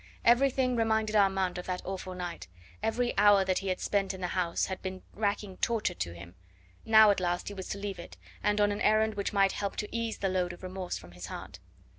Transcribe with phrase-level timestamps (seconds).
[0.25, 2.47] Everything reminded Armand of that awful night,
[2.81, 6.15] every hour that he had since spent in the house had been racking torture to
[6.15, 6.33] him.
[6.83, 9.75] Now at last he was to leave it, and on an errand which might help
[9.75, 11.59] to ease the load of remorse from his heart.